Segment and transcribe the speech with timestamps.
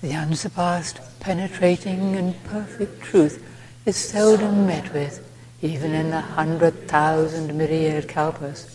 [0.00, 3.44] The unsurpassed, penetrating, and perfect truth
[3.84, 5.28] is seldom met with,
[5.60, 8.74] even in the hundred thousand myriad kalpas.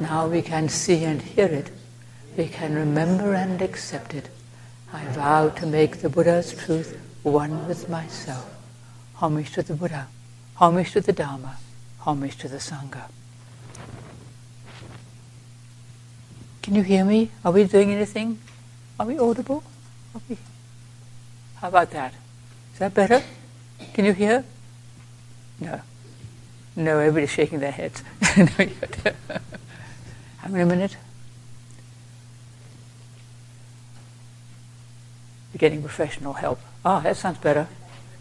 [0.00, 1.70] Now we can see and hear it,
[2.36, 4.28] we can remember and accept it.
[4.92, 8.50] I vow to make the Buddha's truth one with myself.
[9.16, 10.08] Homage to the Buddha,
[10.56, 11.58] homage to the Dharma,
[12.00, 13.04] homage to the Sangha.
[16.62, 17.30] Can you hear me?
[17.44, 18.40] Are we doing anything?
[18.98, 19.62] Are we audible?
[20.28, 20.36] We?
[21.56, 22.14] How about that?
[22.72, 23.22] Is that better?
[23.94, 24.44] Can you hear?
[25.60, 25.80] No.
[26.76, 28.02] No, everybody's shaking their heads.
[28.20, 28.46] How
[30.48, 30.96] many minutes?
[35.52, 36.60] You're getting professional help.
[36.84, 37.66] Ah, that sounds better.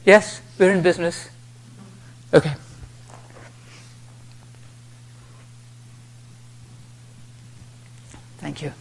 [0.06, 1.30] Yes, we're in business.
[2.34, 2.54] Okay.
[8.40, 8.74] Thank you.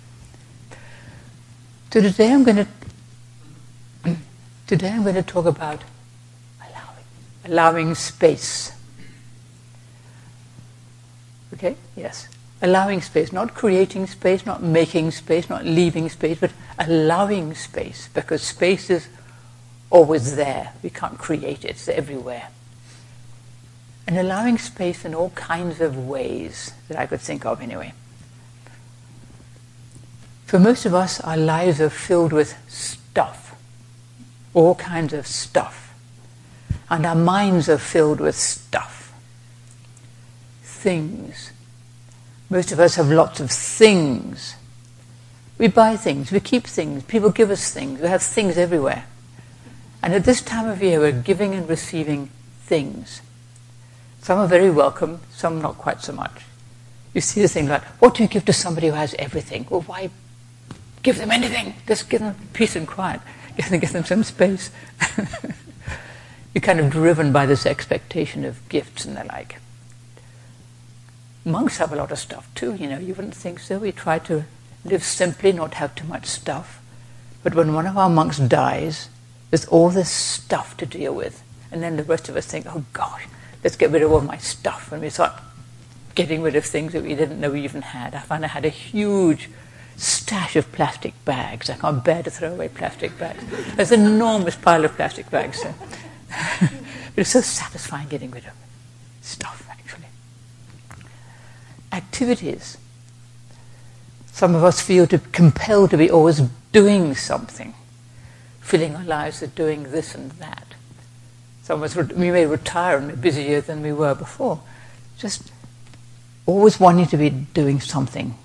[1.92, 2.66] So today I'm going to
[4.68, 5.82] today I'm going to talk about
[6.60, 7.04] allowing,
[7.46, 8.72] allowing space.
[11.54, 11.74] Okay?
[11.96, 12.28] Yes.
[12.60, 18.42] Allowing space, not creating space, not making space, not leaving space, but allowing space, because
[18.42, 19.08] space is
[19.90, 20.72] always there.
[20.82, 22.48] We can't create it, it's everywhere.
[24.06, 27.94] And allowing space in all kinds of ways that I could think of anyway.
[30.46, 33.47] For most of us, our lives are filled with stuff,
[34.58, 35.94] all kinds of stuff.
[36.90, 39.12] And our minds are filled with stuff,
[40.62, 41.52] things.
[42.50, 44.56] Most of us have lots of things.
[45.58, 49.04] We buy things, we keep things, people give us things, we have things everywhere.
[50.02, 52.30] And at this time of year, we're giving and receiving
[52.62, 53.20] things.
[54.22, 56.44] Some are very welcome, some not quite so much.
[57.14, 59.66] You see the thing like, what do you give to somebody who has everything?
[59.70, 60.10] Well, why
[61.02, 61.74] give them anything.
[61.86, 63.20] Just give them peace and quiet.
[63.58, 64.70] Give them, give them some space.
[66.54, 69.58] You're kind of driven by this expectation of gifts and the like.
[71.44, 72.98] Monks have a lot of stuff too, you know.
[72.98, 73.78] You wouldn't think so.
[73.78, 74.44] We try to
[74.84, 76.80] live simply, not have too much stuff.
[77.42, 79.08] But when one of our monks dies,
[79.50, 81.42] there's all this stuff to deal with.
[81.72, 83.26] And then the rest of us think, oh gosh,
[83.64, 84.92] let's get rid of all my stuff.
[84.92, 85.32] And we start
[86.14, 88.14] getting rid of things that we didn't know we even had.
[88.14, 89.48] I found I had a huge
[89.98, 91.68] stash of plastic bags.
[91.68, 93.42] I can't bear to throw away plastic bags.
[93.74, 95.60] There's an enormous pile of plastic bags.
[95.60, 95.74] So.
[96.60, 96.70] but
[97.16, 98.52] it's so satisfying getting rid of
[99.20, 100.06] stuff, actually.
[101.92, 102.78] Activities.
[104.32, 107.74] Some of us feel to, compelled to be always doing something,
[108.60, 110.74] filling our lives with doing this and that.
[111.64, 114.60] Some of us, we may retire and be busier than we were before.
[115.18, 115.50] Just
[116.46, 118.36] always wanting to be doing something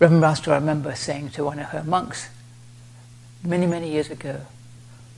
[0.00, 2.30] Reverend Master, I remember saying to one of her monks
[3.44, 4.40] many, many years ago,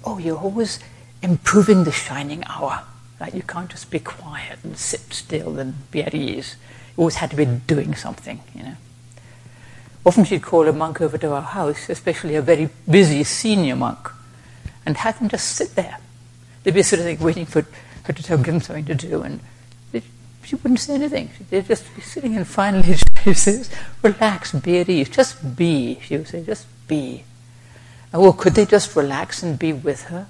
[0.04, 0.80] Oh, you're always
[1.22, 2.82] improving the shining hour.
[3.20, 6.56] Like you can't just be quiet and sit still and be at ease.
[6.96, 8.76] You always had to be doing something, you know.
[10.04, 14.10] Often she'd call a monk over to our house, especially a very busy senior monk,
[14.84, 15.98] and have them just sit there.
[16.64, 17.64] They'd be sort of like waiting for
[18.02, 19.38] her to tell them something to do, and
[20.44, 21.30] she wouldn't say anything.
[21.50, 23.70] She'd just be sitting and finally she says,
[24.02, 26.00] relax, be at ease, just be.
[26.02, 27.24] She would say, just be.
[28.12, 30.26] And well, could they just relax and be with her?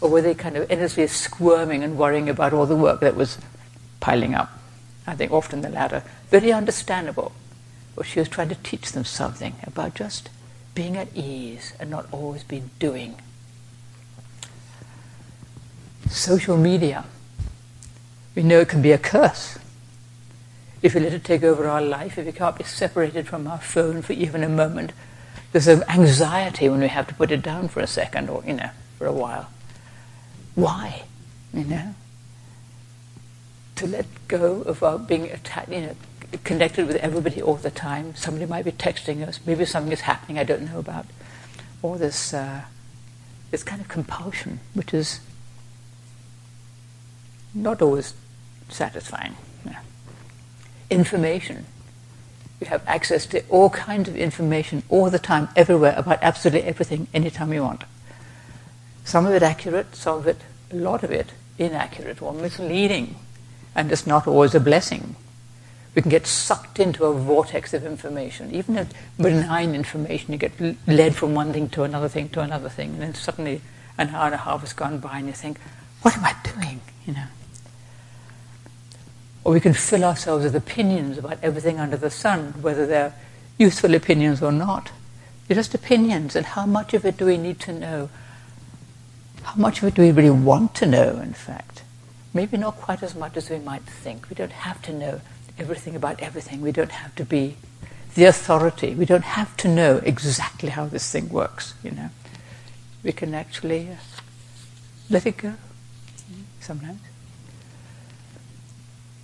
[0.00, 3.38] Or were they kind of endlessly squirming and worrying about all the work that was
[4.00, 4.50] piling up?
[5.06, 6.02] I think often the latter.
[6.30, 7.32] Very understandable.
[7.94, 10.30] But she was trying to teach them something about just
[10.74, 13.16] being at ease and not always be doing.
[16.08, 17.04] Social media
[18.40, 19.58] we know it can be a curse.
[20.80, 23.58] If we let it take over our life, if we can't be separated from our
[23.58, 24.94] phone for even a moment,
[25.52, 28.54] there's an anxiety when we have to put it down for a second or, you
[28.54, 29.50] know, for a while.
[30.54, 31.02] Why?
[31.52, 31.94] You know?
[33.76, 35.96] To let go of our being attached, you know,
[36.42, 38.16] connected with everybody all the time.
[38.16, 39.38] Somebody might be texting us.
[39.44, 41.04] Maybe something is happening I don't know about.
[41.82, 42.62] Or this, uh,
[43.50, 45.20] this kind of compulsion, which is
[47.52, 48.14] not always
[48.72, 49.36] satisfying.
[49.64, 49.80] Yeah.
[50.90, 51.66] Information.
[52.60, 57.08] You have access to all kinds of information all the time, everywhere, about absolutely everything,
[57.14, 57.84] anytime you want.
[59.04, 63.16] Some of it accurate, some of it, a lot of it, inaccurate or misleading,
[63.74, 65.16] and it's not always a blessing.
[65.94, 68.52] We can get sucked into a vortex of information.
[68.52, 68.86] Even
[69.16, 70.52] benign information, you get
[70.86, 73.62] led from one thing to another thing to another thing, and then suddenly
[73.98, 75.58] an hour and a half has gone by, and you think,
[76.02, 77.26] "What am I doing?" You know.
[79.44, 83.14] Or we can fill ourselves with opinions about everything under the sun, whether they're
[83.58, 84.90] useful opinions or not.
[85.46, 88.10] They're just opinions, and how much of it do we need to know?
[89.42, 91.82] How much of it do we really want to know, in fact?
[92.32, 94.28] Maybe not quite as much as we might think.
[94.28, 95.20] We don't have to know
[95.58, 96.60] everything about everything.
[96.60, 97.56] We don't have to be
[98.14, 98.94] the authority.
[98.94, 102.10] We don't have to know exactly how this thing works, you know.
[103.02, 103.96] We can actually uh,
[105.08, 105.54] let it go
[106.60, 107.00] sometimes.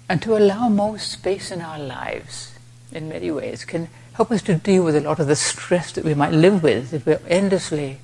[0.08, 2.56] And to allow more space in our lives,
[2.92, 6.04] in many ways, can help us to deal with a lot of the stress that
[6.04, 7.98] we might live with if we're endlessly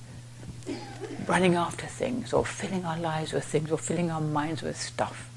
[1.27, 5.31] running after things or filling our lives with things or filling our minds with stuff.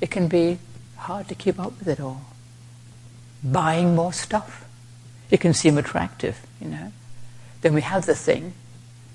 [0.00, 0.58] It can be
[0.96, 2.22] hard to keep up with it all.
[3.44, 4.64] Buying more stuff.
[5.30, 6.92] It can seem attractive, you know.
[7.60, 8.54] Then we have the thing,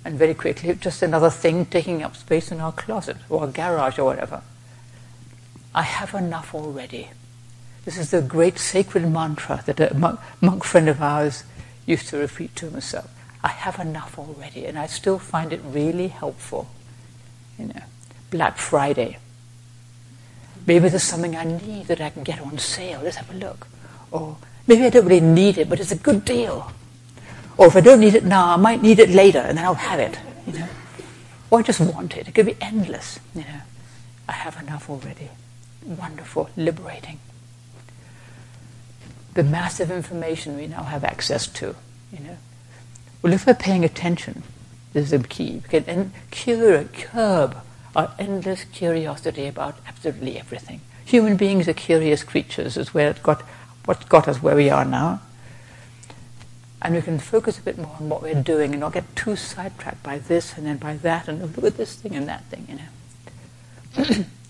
[0.06, 3.47] and very quickly it's just another thing taking up space in our closet or our
[3.47, 4.44] garage or whatever.
[5.75, 7.09] I have enough already.
[7.85, 11.43] This is the great sacred mantra that a monk, monk friend of ours
[11.85, 13.09] used to repeat to himself.
[13.43, 16.69] I have enough already, and I still find it really helpful.
[17.59, 17.81] You know,
[18.31, 19.17] Black Friday.
[20.65, 23.01] Maybe there's something I need that I can get on sale.
[23.03, 23.67] Let's have a look.
[24.11, 26.71] Or maybe I don't really need it, but it's a good deal.
[27.57, 29.73] Or if I don't need it now, I might need it later, and then I'll
[29.73, 30.17] have it.
[30.47, 30.67] You know,
[31.51, 32.27] or I just want it.
[32.27, 33.19] It could be endless.
[33.35, 33.61] You know,
[34.29, 35.29] I have enough already.
[35.85, 37.19] Wonderful, liberating.
[39.33, 41.75] The massive information we now have access to.
[42.12, 42.38] You know,
[43.21, 44.44] well, if we're paying attention,
[44.94, 45.62] this is the key.
[45.71, 47.57] We can cure, curb
[47.95, 50.81] our endless curiosity about absolutely everything.
[51.06, 53.41] Human beings are curious creatures, is where it got,
[53.85, 55.21] what got us where we are now.
[56.81, 59.35] And we can focus a bit more on what we're doing and not get too
[59.35, 62.44] sidetracked by this and then by that and oh, look at this thing and that
[62.45, 64.25] thing, you know.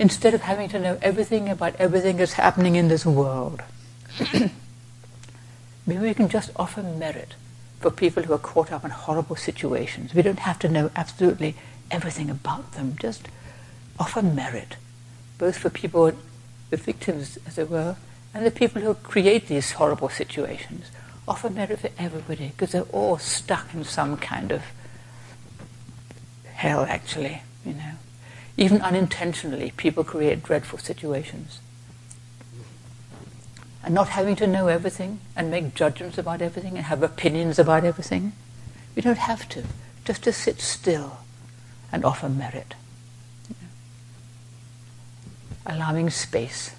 [0.00, 3.60] Instead of having to know everything about everything that's happening in this world,
[5.86, 7.34] maybe we can just offer merit
[7.80, 10.14] for people who are caught up in horrible situations.
[10.14, 11.54] We don't have to know absolutely
[11.90, 13.28] everything about them, just
[13.98, 14.76] offer merit,
[15.36, 16.12] both for people,
[16.70, 17.96] the victims, as it were,
[18.32, 20.90] and the people who create these horrible situations.
[21.28, 24.62] Offer merit for everybody, because they're all stuck in some kind of
[26.54, 27.92] hell, actually, you know.
[28.60, 31.60] Even unintentionally, people create dreadful situations
[33.82, 37.84] and not having to know everything and make judgments about everything and have opinions about
[37.84, 38.34] everything.
[38.94, 39.64] We don't have to.
[40.04, 41.20] Just to sit still
[41.90, 42.74] and offer merit.
[45.64, 46.76] Allowing space.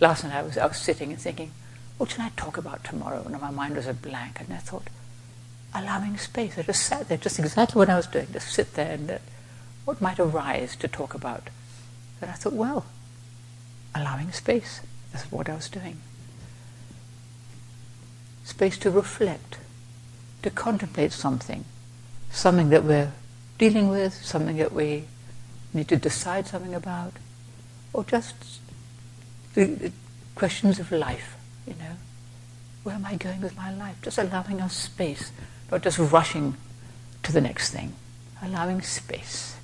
[0.00, 1.50] Last night I was, I was sitting and thinking,
[1.98, 3.24] what should I talk about tomorrow?
[3.26, 4.40] And my mind was a blank.
[4.40, 4.88] And I thought,
[5.74, 6.56] allowing space.
[6.56, 9.18] I just sat there, just exactly what I was doing, just sit there and uh,
[9.88, 11.48] what might arise to talk about.
[12.20, 12.84] And I thought, well,
[13.94, 14.82] allowing space.
[15.12, 15.96] That's what I was doing.
[18.44, 19.56] Space to reflect,
[20.42, 21.64] to contemplate something,
[22.30, 23.12] something that we're
[23.56, 25.04] dealing with, something that we
[25.72, 27.14] need to decide something about,
[27.94, 28.34] or just
[29.54, 29.90] the
[30.34, 31.34] questions of life,
[31.66, 31.96] you know.
[32.82, 33.96] Where am I going with my life?
[34.02, 35.32] Just allowing us space,
[35.70, 36.58] not just rushing
[37.22, 37.94] to the next thing.
[38.42, 39.57] Allowing space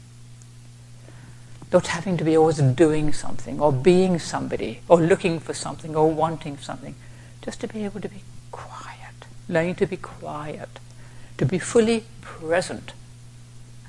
[1.72, 6.11] not having to be always doing something or being somebody or looking for something or
[6.11, 6.94] wanting something.
[7.43, 8.22] Just to be able to be
[8.52, 10.69] quiet, learning to be quiet,
[11.38, 12.93] to be fully present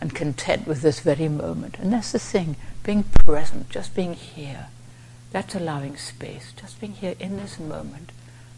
[0.01, 1.77] and content with this very moment.
[1.79, 4.67] And that's the thing, being present, just being here.
[5.31, 8.11] That's allowing space, just being here in this moment,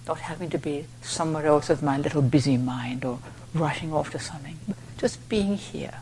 [0.07, 3.19] not having to be somewhere else with my little busy mind or
[3.53, 4.57] rushing off to something.
[4.97, 5.99] Just being here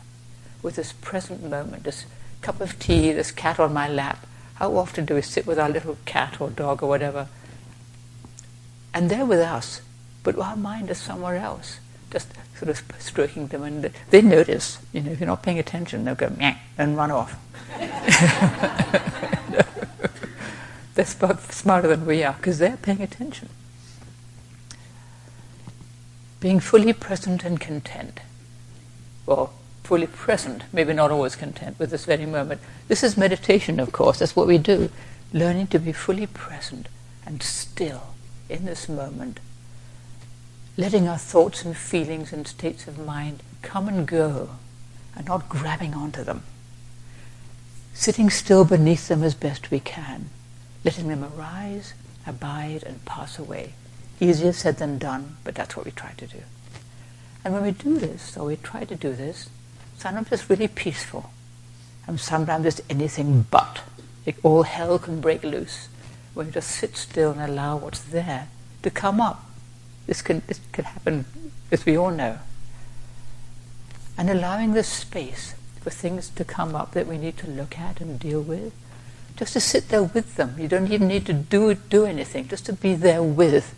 [0.62, 2.06] with this present moment, this
[2.46, 4.24] cup of tea, this cat on my lap.
[4.54, 7.26] How often do we sit with our little cat or dog or whatever?
[8.94, 9.80] And they're with us,
[10.22, 11.80] but our mind is somewhere else,
[12.12, 13.64] just sort of stroking them.
[13.64, 17.10] And they notice, you know, if you're not paying attention, they'll go Meh, and run
[17.10, 17.36] off.
[20.94, 23.48] they're smarter than we are because they're paying attention.
[26.38, 28.20] Being fully present and content.
[29.26, 29.52] Well,
[29.86, 32.60] fully present, maybe not always content with this very moment.
[32.88, 34.90] This is meditation, of course, that's what we do.
[35.32, 36.88] Learning to be fully present
[37.24, 38.14] and still
[38.48, 39.38] in this moment.
[40.76, 44.50] Letting our thoughts and feelings and states of mind come and go
[45.14, 46.42] and not grabbing onto them.
[47.94, 50.30] Sitting still beneath them as best we can.
[50.84, 51.94] Letting them arise,
[52.26, 53.74] abide, and pass away.
[54.18, 56.40] Easier said than done, but that's what we try to do.
[57.44, 59.48] And when we do this, or we try to do this,
[59.98, 61.30] Sometimes it's really peaceful,
[62.06, 63.80] and sometimes it's anything but.
[64.26, 65.88] Like all hell can break loose
[66.34, 68.48] when you just sit still and allow what's there
[68.82, 69.44] to come up.
[70.06, 71.24] This can, this can happen,
[71.72, 72.38] as we all know.
[74.18, 78.00] and allowing the space for things to come up that we need to look at
[78.00, 78.72] and deal with.
[79.36, 80.56] Just to sit there with them.
[80.58, 82.48] You don't even need to do do anything.
[82.48, 83.74] Just to be there with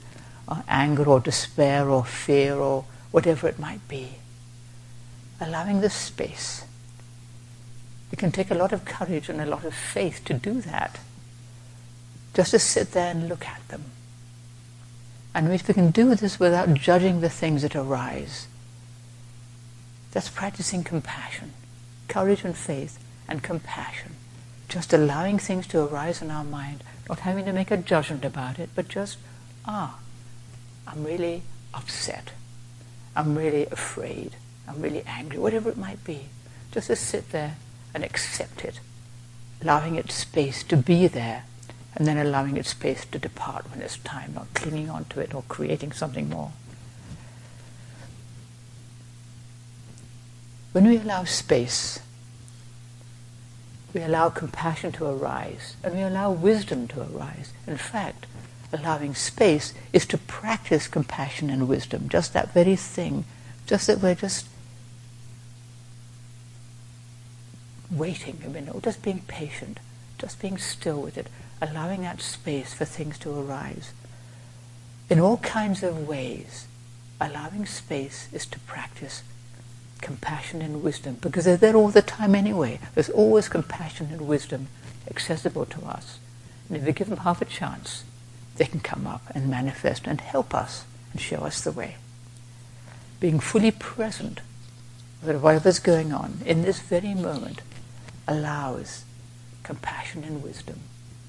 [0.68, 4.12] anger or despair or fear or whatever it might be.
[5.40, 6.64] Allowing the space.
[8.10, 10.98] It can take a lot of courage and a lot of faith to do that.
[12.34, 13.84] Just to sit there and look at them.
[15.34, 18.48] And if we can do this without judging the things that arise,
[20.10, 21.52] that's practicing compassion,
[22.08, 24.16] courage and faith and compassion.
[24.68, 28.58] Just allowing things to arise in our mind, not having to make a judgment about
[28.58, 29.18] it, but just,
[29.64, 29.98] ah,
[30.86, 31.42] I'm really
[31.74, 32.32] upset.
[33.14, 34.32] I'm really afraid.
[34.68, 36.28] I'm really angry, whatever it might be.
[36.72, 37.56] Just to sit there
[37.94, 38.80] and accept it,
[39.62, 41.44] allowing it space to be there,
[41.94, 45.34] and then allowing it space to depart when it's time, not clinging on to it
[45.34, 46.52] or creating something more.
[50.72, 51.98] When we allow space,
[53.94, 57.52] we allow compassion to arise and we allow wisdom to arise.
[57.66, 58.26] In fact,
[58.72, 63.24] allowing space is to practice compassion and wisdom, just that very thing,
[63.66, 64.46] just that we're just
[67.90, 69.80] waiting a minute, or just being patient,
[70.18, 71.28] just being still with it,
[71.60, 73.92] allowing that space for things to arise.
[75.10, 76.66] In all kinds of ways,
[77.20, 79.22] allowing space is to practice
[80.00, 82.78] compassion and wisdom because they're there all the time anyway.
[82.94, 84.68] There's always compassion and wisdom
[85.10, 86.18] accessible to us.
[86.68, 88.04] And if we give them half a chance,
[88.56, 91.96] they can come up and manifest and help us and show us the way.
[93.20, 94.40] Being fully present
[95.24, 97.62] with whatever's going on in this very moment
[98.28, 99.04] allows
[99.64, 100.78] compassion and wisdom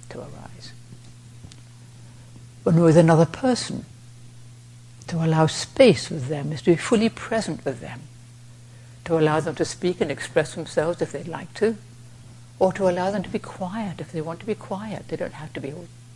[0.10, 0.74] to arise.
[2.64, 3.86] When we're with another person,
[5.08, 8.02] to allow space with them is to be fully present with them
[9.10, 11.76] to allow them to speak and express themselves if they'd like to,
[12.60, 15.08] or to allow them to be quiet if they want to be quiet.
[15.08, 15.70] They don't have to be,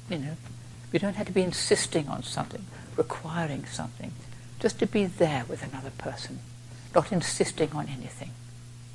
[0.09, 0.37] you know,
[0.91, 4.11] we don't have to be insisting on something, requiring something.
[4.59, 6.37] Just to be there with another person,
[6.93, 8.29] not insisting on anything.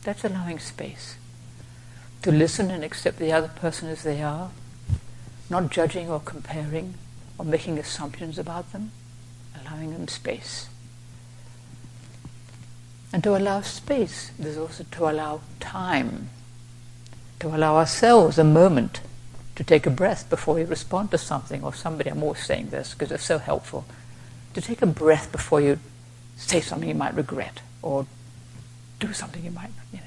[0.04, 1.16] That's allowing space.
[2.22, 4.50] To listen and accept the other person as they are,
[5.48, 6.94] not judging or comparing
[7.38, 8.92] or making assumptions about them,
[9.60, 10.68] allowing them space.
[13.12, 16.28] And to allow space, there's also to allow time,
[17.40, 19.00] to allow ourselves a moment
[19.56, 22.10] to take a breath before we respond to something or somebody.
[22.10, 23.86] I'm always saying this because it's so helpful.
[24.54, 25.78] To take a breath before you
[26.36, 28.06] say something you might regret or
[29.00, 30.04] do something you might, you know.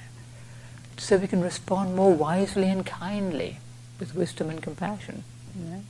[0.98, 3.60] So we can respond more wisely and kindly
[4.00, 5.24] with wisdom and compassion.
[5.58, 5.84] You know?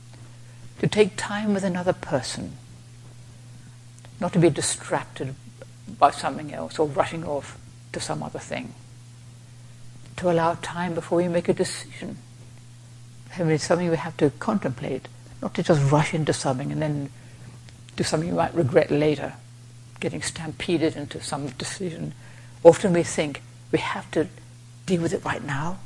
[0.80, 2.56] To take time with another person,
[4.20, 5.34] not to be distracted
[5.98, 7.58] by something else or rushing off
[7.92, 8.74] to some other thing.
[10.16, 12.18] To allow time before we make a decision.
[13.36, 15.08] I mean, it's something we have to contemplate,
[15.40, 17.10] not to just rush into something and then
[17.96, 19.34] do something you might regret later,
[20.00, 22.14] getting stampeded into some decision.
[22.62, 24.28] Often we think we have to
[24.86, 25.78] deal with it right now,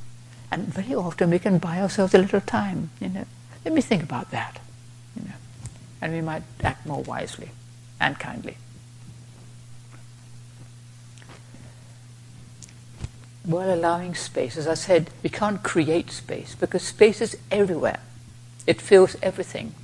[0.51, 2.91] and very often we can buy ourselves a little time.
[3.01, 3.25] You know,
[3.65, 4.61] let me think about that.
[5.17, 5.35] You know,
[6.01, 7.51] and we might act more wisely
[8.01, 8.57] and kindly.
[13.47, 14.57] while allowing space.
[14.57, 18.01] As I said, we can't create space because space is everywhere.
[18.67, 19.75] It fills everything.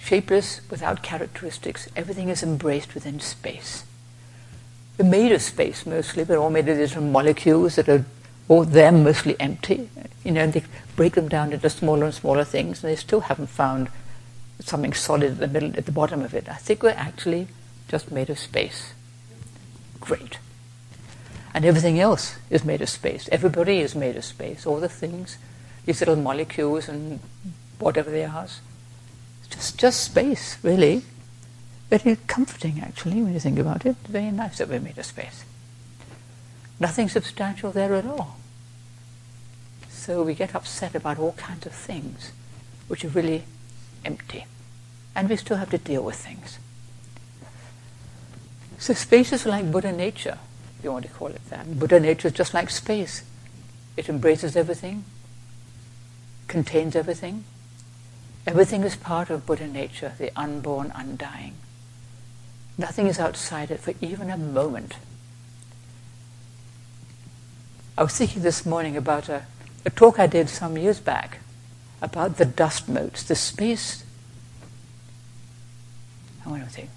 [0.00, 3.84] Shapeless, without characteristics, everything is embraced within space.
[4.98, 8.04] Made of space mostly, we're all made of little molecules that are
[8.48, 9.90] all there mostly empty.
[10.24, 10.64] You know, and they
[10.96, 13.88] break them down into smaller and smaller things, and they still haven't found
[14.60, 16.48] something solid at the middle, at the bottom of it.
[16.48, 17.48] I think we're actually
[17.88, 18.92] just made of space.
[20.00, 20.38] Great.
[21.52, 23.28] And everything else is made of space.
[23.30, 24.66] Everybody is made of space.
[24.66, 25.38] All the things,
[25.84, 27.20] these little molecules and
[27.78, 28.46] whatever they are,
[29.50, 31.02] just just space, really.
[31.90, 33.96] Very comforting, actually, when you think about it.
[34.08, 35.44] Very nice that we're made of space.
[36.80, 38.36] Nothing substantial there at all.
[39.88, 42.32] So we get upset about all kinds of things
[42.88, 43.44] which are really
[44.04, 44.46] empty.
[45.14, 46.58] And we still have to deal with things.
[48.78, 50.38] So space is like Buddha nature
[50.78, 51.78] if you want to call it that.
[51.78, 53.22] Buddha nature is just like space.
[53.96, 55.04] It embraces everything,
[56.48, 57.44] contains everything.
[58.46, 61.54] Everything is part of Buddha nature, the unborn, undying.
[62.78, 64.94] Nothing is outside it for even a moment.
[67.96, 69.46] I was thinking this morning about a,
[69.84, 71.38] a talk I did some years back
[72.02, 74.04] about the dust motes, the space.
[76.44, 76.90] I want to think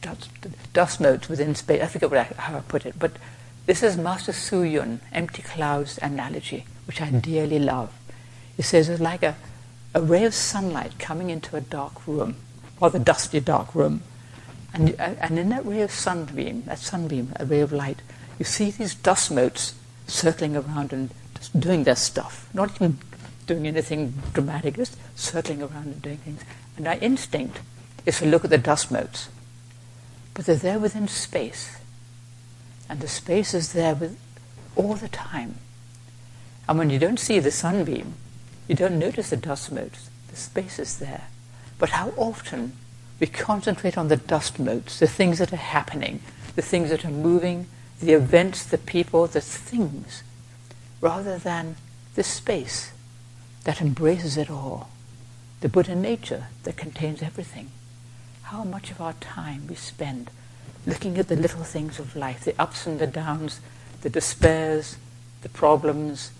[0.00, 0.30] dust,
[0.72, 1.82] dust motes within space.
[1.82, 3.12] I forget what I, how I put it, but
[3.66, 7.20] This is Master Hsü Yun, empty clouds analogy, which I hmm.
[7.20, 7.94] dearly love.
[8.56, 9.36] He says it's like a,
[9.94, 12.36] a ray of sunlight coming into a dark room,
[12.78, 14.02] or the dusty dark room.
[14.74, 18.02] And, and in that ray of sunbeam, that sunbeam, a ray of light,
[18.40, 19.74] you see these dust motes
[20.08, 22.98] circling around and just doing their stuff, not even
[23.46, 26.42] doing anything dramatic, just circling around and doing things.
[26.76, 27.60] And our instinct
[28.04, 29.28] is to look at the dust motes.
[30.34, 31.78] But they're there within space.
[32.88, 34.18] And the space is there with
[34.74, 35.54] all the time.
[36.68, 38.14] And when you don't see the sunbeam,
[38.66, 40.10] you don't notice the dust motes.
[40.30, 41.28] The space is there.
[41.78, 42.72] But how often
[43.24, 46.20] we concentrate on the dust motes, the things that are happening,
[46.56, 47.66] the things that are moving,
[47.98, 50.22] the events, the people, the things,
[51.00, 51.76] rather than
[52.16, 52.92] the space
[53.64, 54.90] that embraces it all,
[55.62, 57.70] the Buddha nature that contains everything.
[58.42, 60.30] How much of our time we spend
[60.86, 63.58] looking at the little things of life, the ups and the downs,
[64.02, 64.98] the despairs,
[65.40, 66.30] the problems,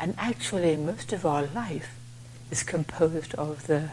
[0.00, 1.94] and actually most of our life
[2.50, 3.90] is composed of the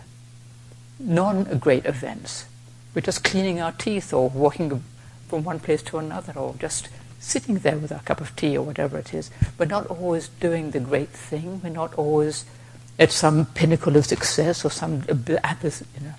[0.99, 2.45] non-great events.
[2.93, 4.83] We're just cleaning our teeth or walking
[5.27, 6.89] from one place to another or just
[7.19, 9.29] sitting there with our cup of tea or whatever it is.
[9.57, 11.61] We're not always doing the great thing.
[11.63, 12.45] We're not always
[12.99, 16.13] at some pinnacle of success or some abyss, you know,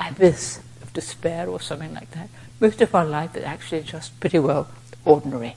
[0.00, 2.28] abyss of despair or something like that.
[2.60, 4.68] Most of our life is actually just pretty well
[5.04, 5.56] ordinary.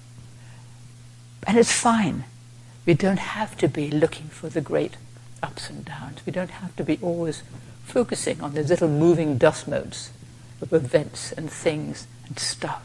[1.46, 2.26] And it's fine.
[2.86, 4.98] We don't have to be looking for the great
[5.44, 6.20] ups and downs.
[6.26, 7.44] We don't have to be always
[7.88, 10.12] focusing on those little moving dust motes
[10.62, 12.84] of events and things and stuff.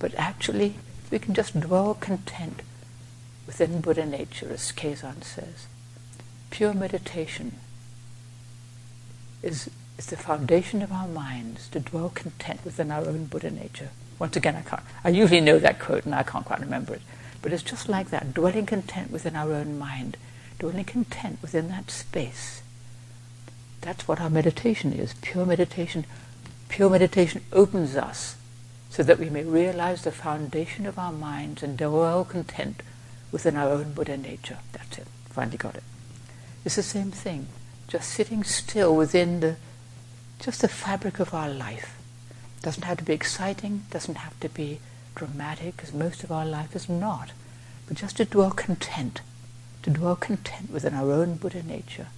[0.00, 0.74] But actually,
[1.10, 2.60] we can just dwell content
[3.46, 5.66] within Buddha nature, as Keizan says.
[6.50, 7.56] Pure meditation
[9.42, 13.90] is, is the foundation of our minds to dwell content within our own Buddha nature.
[14.18, 14.82] Once again, I can't.
[15.04, 17.02] I usually know that quote, and I can't quite remember it.
[17.40, 20.16] But it's just like that, dwelling content within our own mind,
[20.58, 22.62] dwelling content within that space.
[23.84, 25.12] That's what our meditation is.
[25.20, 26.06] Pure meditation.
[26.70, 28.36] Pure meditation opens us
[28.88, 32.82] so that we may realize the foundation of our minds and dwell content
[33.30, 34.56] within our own Buddha nature.
[34.72, 35.06] That's it.
[35.28, 35.82] Finally got it.
[36.64, 37.48] It's the same thing.
[37.86, 39.56] Just sitting still within the
[40.40, 41.98] just the fabric of our life.
[42.62, 44.80] Doesn't have to be exciting, doesn't have to be
[45.14, 47.32] dramatic, as most of our life is not.
[47.86, 49.20] But just to dwell content,
[49.82, 52.08] to dwell content within our own Buddha nature,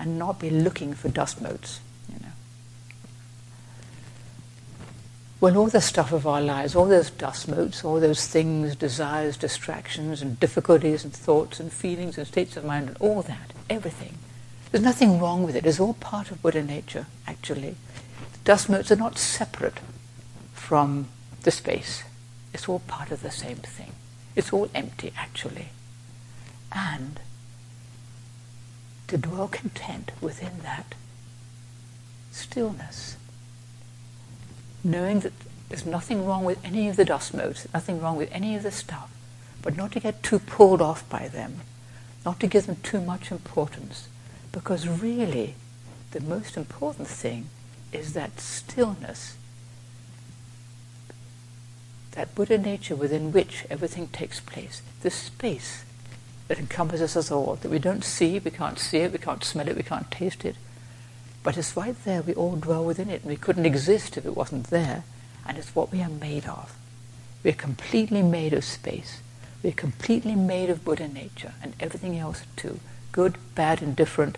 [0.00, 1.80] and not be looking for dust motes.
[2.08, 2.32] You know.
[5.40, 9.36] when all the stuff of our lives, all those dust motes, all those things, desires,
[9.36, 14.14] distractions, and difficulties, and thoughts, and feelings, and states of mind, and all that, everything,
[14.70, 15.66] there's nothing wrong with it.
[15.66, 17.76] It's all part of Buddha nature, actually.
[18.44, 19.80] Dust motes are not separate
[20.52, 21.08] from
[21.42, 22.04] the space.
[22.52, 23.92] It's all part of the same thing.
[24.36, 25.68] It's all empty, actually.
[26.72, 27.18] And
[29.10, 30.94] to dwell content within that
[32.30, 33.16] stillness.
[34.84, 35.32] Knowing that
[35.68, 38.70] there's nothing wrong with any of the dust motes, nothing wrong with any of the
[38.70, 39.10] stuff,
[39.62, 41.60] but not to get too pulled off by them,
[42.24, 44.06] not to give them too much importance,
[44.52, 45.56] because really
[46.12, 47.48] the most important thing
[47.92, 49.36] is that stillness,
[52.12, 55.84] that Buddha nature within which everything takes place, the space
[56.50, 59.68] that encompasses us all, that we don't see, we can't see it, we can't smell
[59.68, 60.56] it, we can't taste it,
[61.44, 62.22] but it's right there.
[62.22, 63.22] We all dwell within it.
[63.22, 65.04] And we couldn't exist if it wasn't there.
[65.46, 66.74] And it's what we are made of.
[67.44, 69.20] We're completely made of space.
[69.62, 72.80] We're completely made of Buddha nature and everything else too.
[73.12, 74.36] Good, bad, indifferent,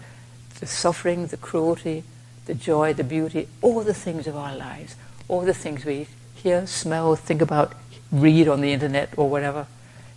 [0.60, 2.04] the suffering, the cruelty,
[2.44, 4.96] the joy, the beauty, all the things of our lives,
[5.28, 7.72] all the things we hear, smell, think about,
[8.12, 9.66] read on the internet or whatever.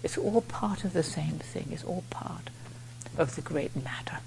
[0.05, 1.69] It's all part of the same thing.
[1.71, 2.51] It's all part
[3.17, 4.19] of the great matter.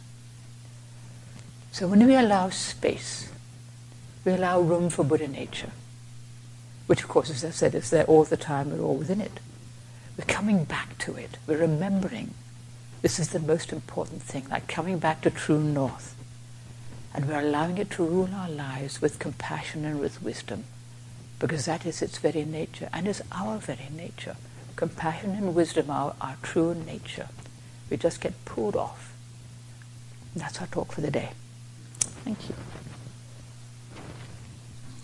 [1.70, 3.30] So when we allow space,
[4.24, 5.70] we allow room for Buddha nature,
[6.88, 9.38] which of course, as I said, is there all the time, we're all within it.
[10.18, 12.34] We're coming back to it, we're remembering.
[13.00, 16.16] This is the most important thing, like coming back to true north.
[17.14, 20.64] And we're allowing it to rule our lives with compassion and with wisdom,
[21.38, 24.34] because that is its very nature, and is our very nature.
[24.78, 27.26] Compassion and wisdom are our true nature.
[27.90, 29.12] We just get pulled off.
[30.36, 31.30] That's our talk for the day.
[32.24, 32.54] Thank you.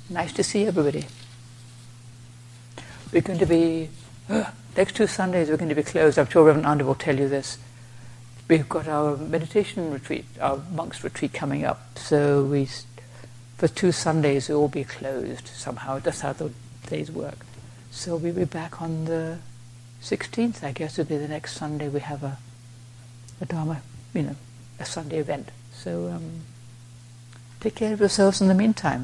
[0.08, 1.06] Nice to see everybody.
[3.12, 3.90] We're going to be,
[4.30, 4.44] uh,
[4.76, 6.20] next two Sundays we're going to be closed.
[6.20, 7.58] I'm sure Reverend Ananda will tell you this.
[8.46, 11.98] We've got our meditation retreat, our monks retreat coming up.
[11.98, 12.68] So we,
[13.58, 15.98] for two Sundays, we will be closed somehow.
[15.98, 16.52] That's how the
[16.86, 17.44] days work.
[17.90, 19.38] So we'll be back on the
[20.04, 22.36] 16th, I guess, would be the next Sunday we have a,
[23.40, 23.80] a Dharma,
[24.12, 24.36] you know,
[24.78, 25.48] a Sunday event.
[25.72, 26.42] So um,
[27.60, 29.02] take care of yourselves in the meantime.